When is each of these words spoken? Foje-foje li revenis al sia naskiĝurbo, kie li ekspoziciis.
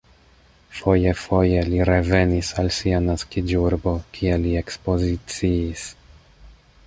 Foje-foje 0.77 1.59
li 1.73 1.81
revenis 1.89 2.49
al 2.63 2.71
sia 2.79 3.03
naskiĝurbo, 3.09 3.95
kie 4.15 4.41
li 4.47 4.57
ekspoziciis. 4.65 5.85